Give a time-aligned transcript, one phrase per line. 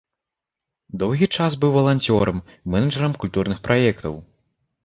[1.03, 2.41] Доўгі час быў валанцёрам,
[2.77, 4.13] менеджарам культурных праектаў.